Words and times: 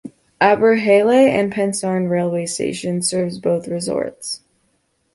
Abergele 0.41 1.29
and 1.29 1.53
Pensarn 1.53 2.09
railway 2.09 2.47
station 2.47 3.03
serves 3.03 3.37
both 3.37 3.67
resorts. 3.67 4.41